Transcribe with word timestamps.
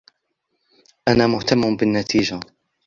أن 1.07 1.29
مهتم 1.29 1.75
بالنتيجة. 1.77 2.39